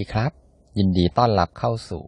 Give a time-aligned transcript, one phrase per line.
[0.00, 0.32] ดีครับ
[0.78, 2.04] ยินดีต้อนรับเข้าสู่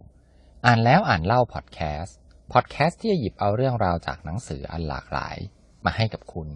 [0.66, 2.16] อ่านแล้วอ่านเล่าพอดแคสต์
[2.52, 5.36] พอดแคสต์ที่จะหยิบเอาเรื่องราวจากหนังสืออันหลากหลาย
[5.84, 6.48] มาให้กับคุณ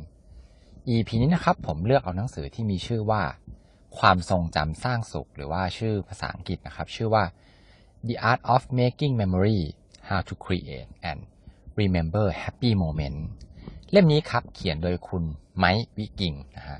[0.90, 3.22] EP นี้นะครับ ผมเลือกเอาหนังสือที่มีชื่อว่า
[3.98, 7.24] ความทรงจำสร้างสุข หรือว่าชื่อภาษาอังกฤษนะครับ ชื่อว่า
[8.08, 9.60] The Art of Making Memory
[10.08, 11.20] How to Create and
[11.80, 13.18] Remember Happy Moment
[13.90, 15.24] เล่มนี้ครับ เขียนโดยคุณ
[15.58, 16.78] ไมค์วิกิงนะฮะ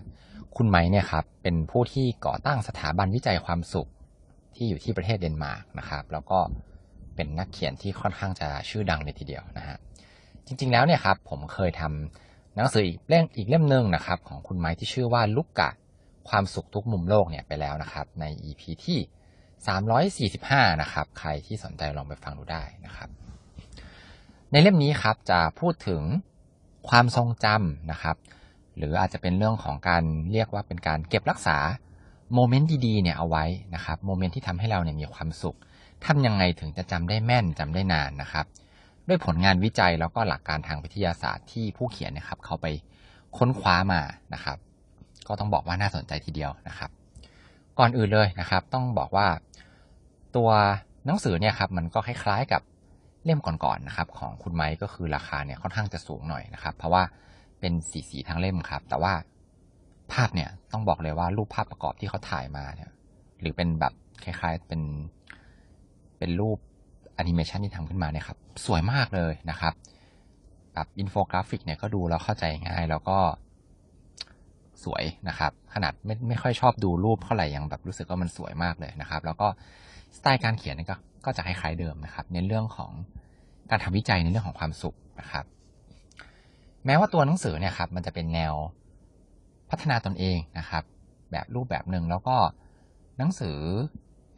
[0.56, 3.90] คุณไมค์เนี่ยครับเป็นผู้ที่ก่อตั้งสถาบันวิจัยความสุข
[4.54, 6.38] ที่อยู่ที่ประเทศเดนมาร์กนะครับ แล้วก็
[7.14, 9.76] เป็นนักเขียนที่ค่อนข้างจะชื่อดังเลยทีเดียวนะฮะ
[10.46, 15.70] จริง ๆแล้วเนี่ยครับผมเคยทำหนังสืออีกเล่มอีกเล่มหนึ่งนะครับ ของคุณไมค์ที่ชื่อว่าลุกกะ
[16.28, 18.98] ความสุขทุกมุมโลกเนี่ยไปแล้วนะครับ ใน EP ที่
[20.28, 23.08] 345 นะครับ ใครที่สนใจลองไปฟังดูได้นะครับ
[24.52, 26.02] ในเล่มนี้ครับจะพูดถึง
[26.88, 28.16] ความทรงจำนะครับ
[28.76, 31.58] หรืออาจจะเป็นเรื่องของการเรียกว่าเป็นการเก็บรักษา
[32.34, 33.44] โมเมนต์ดีๆเนี่ยเอาไว้
[33.74, 35.56] นะครับโมเมนต์ที่ทำให้เราเนี่ยมีความสุข
[36.06, 38.46] ทำยังไงถึงจะจำได้แม่นจำได้นานนะครับ
[39.08, 42.66] ด้วยผลงานวิจัยแล้วก็หลักการทางวิทยาศาสตร์ที่ผู้เขียนนะครับ เขาไป
[43.36, 44.00] ค้นคว้ามา
[44.34, 44.58] นะครับ
[45.28, 46.90] ก็ต้องบอกว่าน่าสนใจทีเดียวนะครับ
[47.78, 49.26] ก่อนอื่นเลยนะครับ ต้องบอกว่า
[50.36, 50.50] ตัว
[51.06, 52.62] หนังสือเนี่ยครับมันก็คล้ายๆกับ
[53.24, 57.02] เล่มก่อนๆนะครับ ของคุณไมค์ก็คือราคาเนี่ยค่อนข้างจะสูงหน่อยนะครับ เพราะว่า
[57.60, 59.12] เป็นสีสีทั้งเล่มครับ แต่ว่า
[60.14, 62.90] ภาพเนี่ยต้องบอกเลยว่ารูปภาพประกอบที่เขาถ่ายมาเนี่ย
[63.40, 63.92] หรือเป็นแบบ
[64.24, 64.82] คล้าย ๆเป็น
[66.18, 66.58] เป็นรูป
[67.14, 69.74] แอนิเมชันที่ทำขึ้นมาเนี่ยครับ สวยมากเลยนะครับ
[70.74, 73.18] แบบอินโฟกราฟิกเนี่ยก็ดูแล้วเข้าใจง่ายแล้วก็
[74.84, 79.48] สวยนะครับ ขนาดไม่ไม่ค่อยชอบดูรูปเท่าไหร่ยังแบบรู้สึกว่ามันสวยมากเลยนะครับ แล้วก็
[80.16, 82.92] สไตล์การเขียนเนี่ยก็ก็จะคล้ายๆเดิมนะครับ ในเรื่องของ
[83.70, 85.44] การทำวิจัยในเรื่องของความสุขนะครับ
[86.86, 88.54] แม้ว่าตัวหนังสือเนี่ยครับมันจะเป็นแนว
[89.70, 90.82] พัฒนาตนเองนะครับ
[91.32, 92.36] แบบรูปแบบหนึ่งแล้วก็
[93.18, 93.58] หนังสือ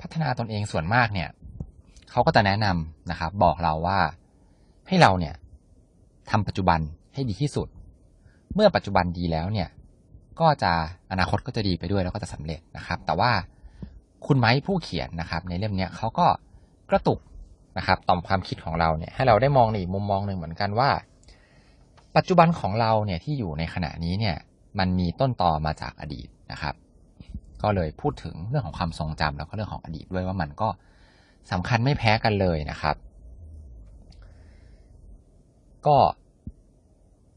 [0.01, 1.29] พัฒนาตนเองส่วนมากเนี่ย
[2.11, 3.99] เขาก็จะแนะนำนะครับ บอกเราว่า
[4.89, 5.35] ให้เราเนี่ย
[6.31, 6.81] ทำปัจจุบัน
[7.15, 7.69] ให้ดีที่สุด
[8.55, 9.69] เมื่อปัจจุบันดีแล้วเนี่ย
[10.41, 10.73] ก็จะ
[11.11, 13.33] อนาคตก็จะดีไปด้วยแล้วก็จะสำเร็จนะครับ แต่ว่า
[14.27, 16.27] คุณไม้ผู้เขียนนะครับ ในเล่มนี้เขาก็
[16.91, 17.21] กระตุก
[17.79, 20.91] นะครับต่อมความคิดของเราเนี่ยให้เราได้มองในอีกมุมมองหนึ่งเหมือนกันว่า
[22.17, 24.37] ปัจจุบันของเราเนี่ยที่อยู่ในขณะนี้เนี่ย
[24.79, 26.75] มันมีต้นตอมาจากอดีตนะครับ
[27.63, 30.69] ก็เลยพูดถึงเรื่องของความทรงจำแล้วก็เรื่องของอดีตด้วยว่ามันก็
[31.53, 32.97] สำคัญไม่แพ้กันเลยนะครับ
[35.87, 35.97] ก็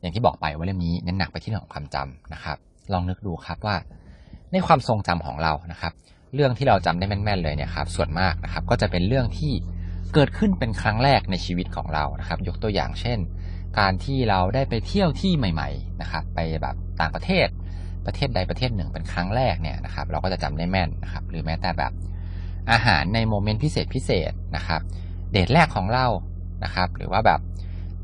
[0.01, 2.57] อย่างที่บอกไปว่าเล่มนี้เน้นหนักไปที่เรื่องของความจำนะครับ
[2.93, 3.75] ลองนึกดูครับว่า
[4.51, 5.93] ในความทรงจำของเรานะครับ
[6.33, 9.53] เรื่องที่เราจำได้แม่น ๆ เลยเนี่ยครับส่วนมากนะครับ ก็จะเป็นเรื่องที่
[10.13, 13.19] เกิดขึ้นเป็นครั้งแรกในชีวิตของเรานะครับ ยกตัวอย่างเช่น
[13.79, 17.47] การที่เราได้ไปเที่ยวที่ใหม่ๆนะครับไปแบบต่างประเทศ
[18.05, 21.91] ประเทศใดประเทศหนึ่งเป็นครั้งแรกเนี่ยนะครับเราก็จะจำได้แม่นนะครับหรือแม้แต่แบบ
[22.71, 24.81] อาหารในโมเมนต์พิเศษพิเศษนะครับ
[25.31, 26.05] เดทแรกของเรา
[26.63, 27.39] นะครับ หรือว่าแบบ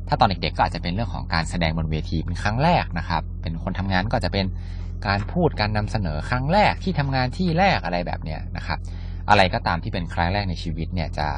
[0.08, 4.46] ถ้าตอนเด็กๆก็อาจจะเป็นเรื่องของการแสดงบนเวทีเป็นครั้งแรกนะครับ เป็นคนทำงานก็จะเป็น
[5.06, 8.78] การพูดการนำเสนอครั้งแรกที่ทำงานที่แรกอะไรแบบเนี้ยนะครับ
[9.30, 11.28] อะไรก็ตามที่เป็นครั้งแรกในชีวิตเนี่ยจะ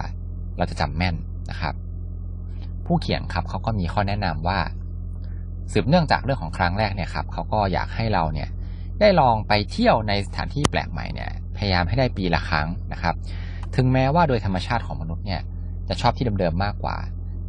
[0.58, 1.14] เราจะจำแม่น
[1.50, 1.74] นะครับ
[2.86, 4.58] ผู้เขียนครับเขาก็มีข้อแนะนำว่า
[5.72, 8.48] สืบเนื่องจากเรื่องของครั้งแรกเนี่ยครับเขาก็อยากให้เราเนี่ย
[9.00, 13.14] ได้ลองไปเที่ยวในสถานที่แปลกใหม่เนี่ยพยายามให้ได้ปีละครั้งนะครับ
[13.76, 15.40] ถึงแม้ว่าโดยธรรมชาติของมนุษย์เนี่ย
[15.88, 16.96] จะชอบที่เดิมๆมากกว่า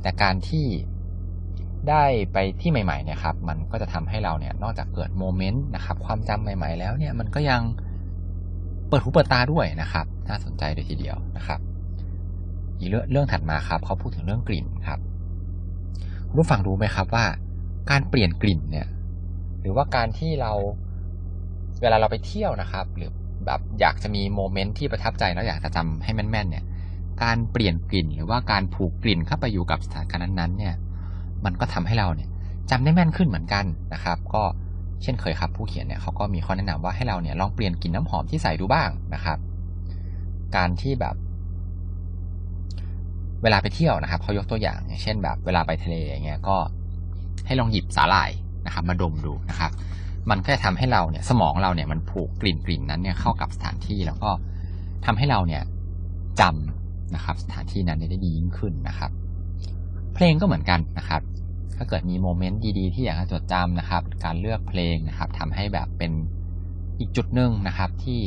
[0.01, 0.65] แต่การที่
[1.89, 2.03] ได้
[2.33, 7.61] ไปที่ใหม่ๆเนี่ยครับมันก็จะทำให้เราเนี่ยนอกจากเกิดโมเมนต์นะครับความจำใหม่ ๆ แล้วเนี่ยมันก็ยัง
[8.89, 11.59] เปิดหูเปิดตาด้วยนะครับ น่าสนใจเลยทีเดียวนะครับ
[12.79, 14.99] อีกเรื่องเรื่องถัดมาครับเขาพูดถึงเรื่องกลิ่นครับ
[16.35, 17.25] คุณผู้ฟังรู้ไหมครับว่า
[17.91, 18.87] การเปลี่ยนกลิ่นเนี่ย
[19.61, 20.51] หรือว่าการที่เรา
[21.81, 23.11] เวลาเราไปเที่ยวนะครับ หรือ
[23.45, 26.63] แบบอยากจะมีโมเมนต์ที่ประทับใจแล้วอยากจะจำให้แม่นๆเนี่ย
[27.23, 30.75] การเปลี่ยนกลิ่นหรือว่าการผูกกลิ่นเข้าไปอยู่กับสถานการณ์นั้นๆเนี่ย
[31.45, 32.29] มันก็ทำให้เราเนี่ย
[32.69, 34.43] จำได้แม่นขึ้นเหมือนกันนะครับ ก็
[35.03, 39.37] เช่นเคยครับ ผู้เขียนเนี่ยเขาก็มีข้อแนะนำว่าให้เราเนี่ยลองเปลี่ยนกลิ่นน้ำหอมที่ใส่ดูบ้างนะครับ
[40.55, 41.15] การที่แบบ
[43.45, 46.57] เวลาไปเที่ยวนะครับเขายกตัวอย่างอย่างเช่นแบบเวลาไปทะเลอย่างเงี้ยก็
[47.45, 48.31] ให้ลองหยิบสาหร่าย
[48.65, 49.71] นะครับ มาดมดูนะครับ
[50.29, 54.31] มันก็จะทำให้เราเนี่ยสมองเราเนี่ยมันผูกกลิ่นกลิ่นนั้นเนี่ยเข้ากับสถานที่แล้วก็
[55.05, 55.63] ทำให้เราเนี่ย
[56.41, 59.11] จำนะครับ สถานที่นั้นได้ดียิ่งขึ้นนะครับ
[60.13, 61.21] เพลงก็เหมือนกันนะครับ
[61.77, 66.11] ถ้าเกิดมีโมเมนต์ดีๆที่อยากจะจดจำนะครับ การเลือกเพลงนะครับทำให้แบบเป็น
[66.99, 68.19] อีกจุดหนึ่งนะครับ ที่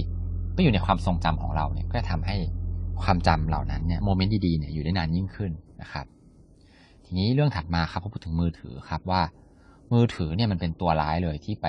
[0.57, 2.37] ก็อยู่ในความทรงจำของเราเนี่ยก็จะทำให้
[3.03, 5.53] ความจำเหล่านั้นเนี่ยโมเมนต์ดีๆเนี่ยอยู่ได้นานยิ่งขึ้น
[5.83, 6.07] นะครับ
[7.05, 9.23] ทีนี้เรื่องถัดมาครับพอพูดถึงมือถือครับว่า
[9.93, 11.67] มือถือเนี่ยมันเป็นตัวร้ายเลยที่ไป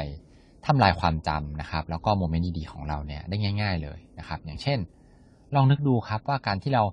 [0.66, 4.80] ทำลายความจำนะครับ แล้วก็โมเมนต์ดีๆของเราเนี่ยได้ง่าย ๆเลยนะครับ อย่างเช่น
[5.56, 6.84] ลองนึกดูครับว่าการที่เรา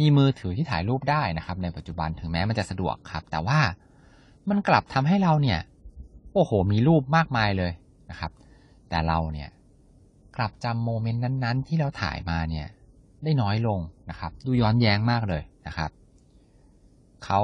[0.00, 3.60] มีมือถือที่ถ่ายรูปได้นะครับ ในปัจจุบันถึงแม้มันจะสะดวกครับ แต่ว่า
[4.48, 5.60] มันกลับทำให้เราเนี่ย
[6.34, 7.72] โอ้โห มีรูปมากมายเลย
[8.10, 8.32] นะครับ
[8.88, 9.48] แต่เราเนี่ย
[10.36, 12.66] กลับจำโมเมนต์นั้นๆ ที่เราถ่ายมาเนี่ย
[13.24, 13.80] ได้น้อยลง
[14.10, 15.90] นะครับ ดูย้อนแย้งมากเลยนะครับ
[17.24, 17.40] เขา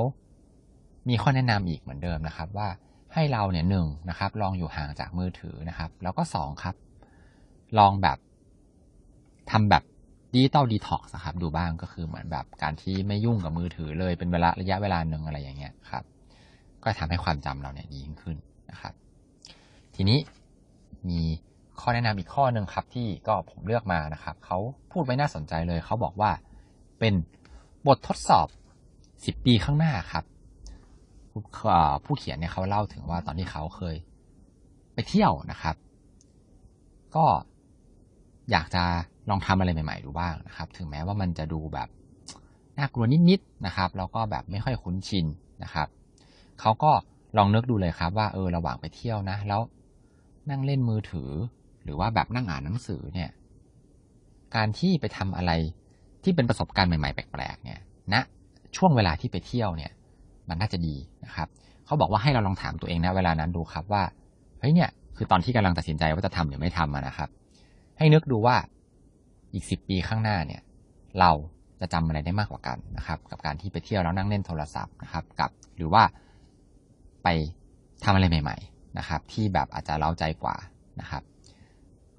[1.09, 2.69] มีข้อแนะนำอีกเหมือนเดิมนะครับ ว่า
[3.15, 6.75] ให้เราเนี่ยหนึ่งนะครับ ลองอยู่ห่างจากมือถือนะครับ แล้วก็สองครับ
[7.79, 8.19] ลองแบบ
[9.51, 9.83] ทำแบบ
[10.35, 16.05] digital detox ครับ ดูบ้างก็คือเหมือนแบบการที่ไม่ยุ่งกับมือถือเลยเป็นเวลาระยะเวลาหนึ่งอะไรอย่างเงี้ยครับ
[16.83, 18.37] ก็ทำให้ความจำเราเนี่ยดียิ่งขึ้น
[18.71, 18.93] นะครับ
[19.95, 20.19] ทีนี้
[21.09, 21.21] มี
[21.81, 24.59] ข้อแนะนำอีกข้อหนึ่งครับที่ก็ผมเลือกมานะครับเขา
[24.93, 26.31] พูดไว้น่าสนใจเลยเขาบอกว่า
[26.99, 27.15] เป็น
[27.87, 28.47] บททดสอบ
[29.25, 30.25] สิบปีข้างหน้าครับ
[32.05, 33.97] ผู้เขียนเนี่ยเขาเล่าถึงว่าตอนที่เขาเคย
[34.95, 35.77] ไปเที่ยวนะครับ
[37.17, 37.27] ก็
[38.51, 38.83] อยากจะ
[39.31, 41.89] ลองทำอะไรใหม่ ๆ ดูบ้างนะครับ ถึงแม้ว่ามันจะดูแบบ
[42.79, 45.27] น่ากลัวนิดๆนะครับแล้วก็แบบไม่ค่อยคุ้นชิน
[45.63, 45.89] นะครับ
[46.61, 46.93] เขาก็
[47.37, 49.61] ลองนึกดูเลยครับว่าเออระหว่างไปเที่ยวนะ แล้ว
[50.51, 51.31] นั่งเล่นมือถือ
[51.85, 53.31] หรือว่าแบบนั่งอ่านหนังสือเนี่ย
[54.57, 55.53] การที่ไปทำอะไร
[56.25, 57.79] ที่เป็นประสบการณ์ใหม่ๆแปลกๆเนี่ย
[58.13, 58.23] ณนะ
[58.77, 59.93] ช่วงเวลาที่ไปเที่ยวเนี่ย
[60.49, 61.49] มันน่าจะดีนะครับ
[61.87, 64.03] เขาบอกว่าให้เราลองถามตัวเองนะเวลานั้นดูครับว่า
[64.61, 67.29] เฮ้ยเนี่ยคือตอนที่กำลังตัดสินใจว่าจะทำหรือไม่ทำนะครับ
[67.99, 68.57] ให้นึกดูว่า
[69.55, 70.63] อีกสิบปีข้างหน้าเนี่ย
[71.21, 71.31] เรา
[71.81, 76.03] จะจำอะไรได้มากกว่ากันนะครับ กับการที่ไปเที่ยวแล้วนั่งเล่นโทรศัพท์นะครับ กับหรือว่า
[77.23, 77.29] ไป
[78.05, 80.57] ทำอะไรใหม่ ๆ นะครับ ที่แบบอาจจะเล้าใจกว่า
[81.01, 81.23] นะครับ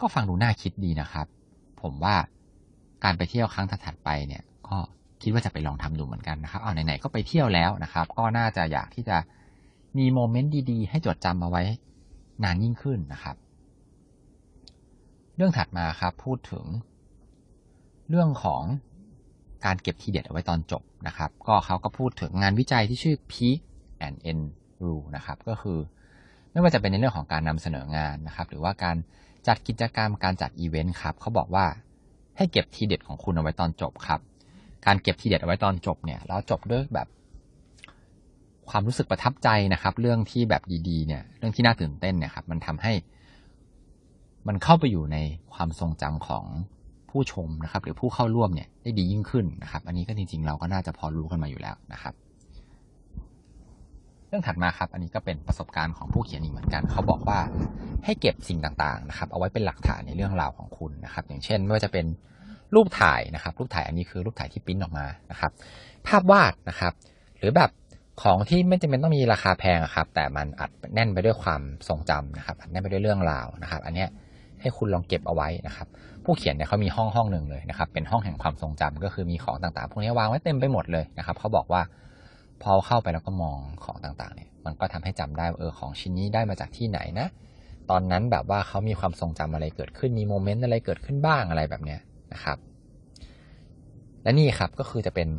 [0.01, 1.27] ก็ฟังดูน่าคิดดีนะครับ
[1.81, 2.15] ผมว่า
[3.03, 4.77] การไปเที่ยวครั้งถัดไปเนี่ยก็
[5.21, 9.17] คิดว่าจะไปลองทำดูเหมือนกันนะครับเอาไหนๆก็ไปเที่ยวแล้วนะครับ ก็น่าจะอยากที่จะ
[9.97, 11.63] มีโมเมนต์ดีๆ ให้จดจำมาไว้
[12.43, 13.35] นานยิ่งขึ้นนะครับ
[15.35, 16.65] เรื่องถัดมาครับพูดถึง
[18.09, 18.63] เรื่องของ
[19.65, 23.59] การเก็บทีเด็ดเอาไว้ตอนจบนะครับ ก็เขาก็พูดถึงงานวิจัยที่ชื่อ Peak
[24.05, 24.45] and End
[24.85, 25.79] Rule นะครับ ก็คือ
[26.51, 28.97] ไม่ว่าจะเป็นในเรื่องของการนำเสนองานนะครับ หรือว่าการ
[29.47, 31.65] จัดกิจกรรมการจัดอีเวนต์ครับเขาบอกว่า
[32.37, 34.19] ให้เก็บทีเด็ดของคุณเอาไว้ตอนจบครับ
[34.85, 37.07] การเก็บทีเด็ดเอาไว้ตอนจบเนี่ยแล้วจบด้วยแบบ
[38.69, 42.93] ความรู้สึกประทับใจนะครับ เรื่องที่แบบดีๆ เนี่ย เรื่องที่น่าตื่นเต้นเนี่ยครับ มันทำให้
[44.47, 45.17] มันเข้าไปอยู่ใน
[45.53, 46.45] ความทรงจำของ
[47.09, 52.13] ผู้ชมนะครับ หรือผู้เข้าร่วมเนี่ยได้ดียิ่งขึ้นนะครับ อันนี้ก็จริงๆ เราก็น่าจะพอรู้กันมาอยู่แล้วนะครับ
[54.31, 57.39] รื่องถัดมาครับ อันนี้ก็เป็นประสบการณ์ของผู้เขียนอีกเหมือนกัน เขาบอกว่า
[58.05, 62.05] ให้เก็บสิ่งต่างๆนะครับ เอาไว้เป็นหลักฐานในเรื่องราวของคุณนะครับ อย่างเช่นไม่ว่าจะเป็น
[62.75, 65.51] รูปถ่ายนะครับ รูปถ่ายอันนี้คือรูปถ่ายที่ปริ้นออกมานะครับ
[66.07, 66.93] ภาพวาดนะครับ
[67.37, 67.69] หรือแบบ
[68.21, 74.05] ของที่ไม่จำเป็นต้องมีราคาแพงครับ แต่มันอัดแน่นไปด้วยความทรงจำนะครับ อัดแน่นไปด้วยเรื่องราวนะครับ อันนี้
[74.61, 75.87] ให้คุณลองเก็บเอาไว้นะครับ
[76.23, 81.81] ผู้เขียนเนี่ยเขามีห้องห้องหนึ่งเลยนะครับ เป็นห้องแห่งความทรงจำก็คือมีของต่างๆ พวกนี้วางไว้เต็มไปหมดเลยนะครับ เขาบอกว่า
[82.63, 87.27] พอเข้าไปแล้วก็มองของต่างๆเนี่ยมันก็ทำให้จำได้เออของชิ้นนี้ได้มาจากที่ไหนนะ
[87.89, 91.99] ตอนนั้นแบบว่าเขามีความทรงจำอะไรเกิดขึ้นมีโมเมนต์อะไรเกิดขึ้นบ้างอะไรแบบเนี้ย
[92.33, 92.57] นะครับ
[94.23, 95.29] และนี่ครับก็คือจะเป็น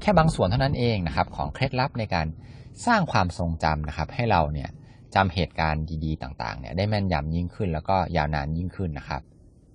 [0.00, 2.26] แค่บางส่วนเท่านั้นเองนะครับ ของเคล็ดลับในการ
[2.86, 4.68] สร้างความทรงจำนะครับ ให้เราเนี่ย
[5.14, 9.22] จำเหตุการณ์ดีๆต่างๆเนี่ยได้แม่นยำยิ่งขึ้น แล้วก็ยาวนานยิ่งขึ้นนะครับ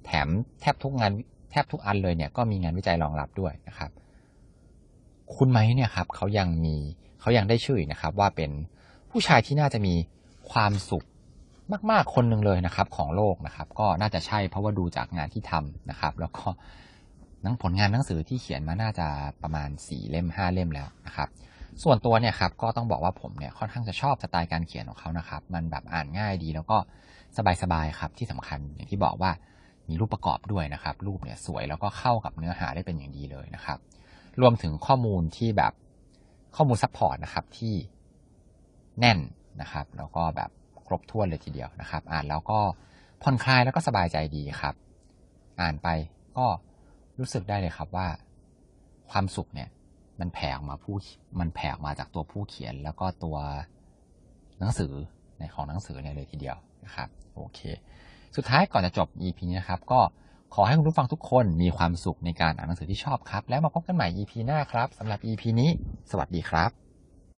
[0.05, 0.27] แถม
[0.61, 1.11] แทบทุกงาน
[1.51, 3.91] แทบทุกอันเลยเนี่ยก็มีงานวิจัยรองรับด้วยนะครับ
[5.37, 6.75] คุณไหมเนี่ยครับเขายังมี
[7.21, 8.51] เขายังได้ชื่อนะครับ ว่าเป็น
[9.11, 9.95] ผู้ชายที่น่าจะมี
[10.51, 11.05] ความสุข
[11.91, 16.45] มาก ๆ คนหนึ่งเลยนะครับ ของโลกนะครับ ก็น่าจะใช่เพราะว่าดูจากงานที่ทำนะครับ แล้วก็
[17.45, 19.07] นังผลงานหนังสือที่เขียนมาน่าจะ
[19.43, 21.29] ประมาณสี่เล่มห้าเล่มแล้วนะครับ
[21.83, 26.77] ส่วนตัวเนี่ยครับก็ต้องบอกว่าผมเนี่ยค่อนข้างจะชอบสไตล์การเขียนของเขานะครับ มันแบบอ่านง่ายดี แล้วก็
[27.61, 29.31] สบายๆครับที่สำคัญอย่างที่บอกว่า
[29.89, 33.79] มีรูปประกอบด้วยนะครับ รูปเนี่ยสวยแล้วก็เข้ากับเนื้อหาได้เป็นอย่างดีเลยนะครับ
[34.41, 35.73] รวมถึงข้อมูลที่แบบ
[36.55, 37.75] ข้อมูล support นะครับที่
[38.99, 39.19] แน่น
[39.61, 40.49] นะครับ แล้วก็แบบ
[40.85, 42.59] ครบถ้วนเลยทีเดียวนะครับ อ่านแล้วก็
[43.21, 44.75] ผ่อนคลายแล้วก็สบายใจดีครับ
[45.61, 45.87] อ่านไป
[46.37, 46.45] ก็
[47.19, 48.07] รู้สึกได้เลยครับว่า
[49.09, 49.69] ความสุขเนี่ย
[50.19, 50.95] มันแผ่ออกมาผู้
[51.39, 53.37] มันแผ่ออกมาจากตัวผู้เขียน แล้วก็ตัว
[54.59, 54.93] หนังสือ
[55.39, 57.59] ในของหนังสือเนี่ยเลยทีเดียวนะครับ โอเค
[58.35, 59.99] สุดท้ายก่อนจะจบ EP นี้นะครับ ก็
[60.53, 65.69] ขอให้คุณผู้ฟังทุกคนมีความสุขในการอ่านหนังสือที่ชอบครับ แล้วมาพบกันใหม่ EP หน้าครับสำหรับ EP นี้
[66.11, 66.88] สวัสดีครับ